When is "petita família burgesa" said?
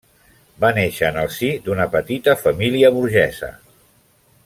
1.97-3.55